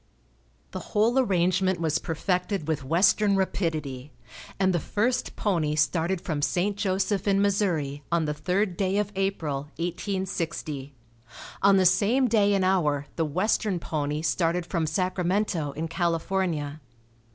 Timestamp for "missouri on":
7.39-8.25